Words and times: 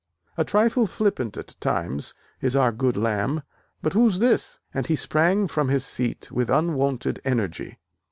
A 0.35 0.43
trifle 0.43 0.87
flippant 0.87 1.37
at 1.37 1.55
times, 1.59 2.15
is 2.41 2.55
our 2.55 2.71
good 2.71 2.97
Lamb.... 2.97 3.43
But 3.83 3.93
who's 3.93 4.17
this?" 4.17 4.59
and 4.73 4.87
he 4.87 4.95
sprang 4.95 5.47
from 5.47 5.67
his 5.69 5.85
seat 5.85 6.31
with 6.31 6.49
unwonted 6.49 7.21
energy. 7.23 7.77